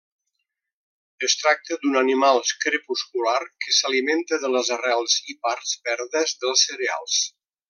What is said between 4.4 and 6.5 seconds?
de les arrels i parts verdes